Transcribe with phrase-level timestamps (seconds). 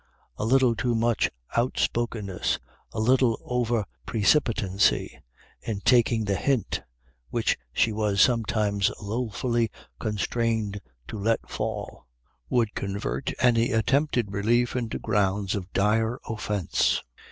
[0.39, 2.57] A little too much outspokenness,
[2.91, 5.21] a little over precipitancy
[5.61, 6.81] in taking the hint
[7.29, 9.69] which she was sometimes lothfully
[9.99, 12.07] constrained to let fall,
[12.49, 17.03] would convert any attempted relief into grounds of dire offence.